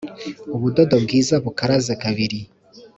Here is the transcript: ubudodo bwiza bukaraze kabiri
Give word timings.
ubudodo 0.55 0.95
bwiza 1.03 1.35
bukaraze 1.43 1.93
kabiri 2.03 2.39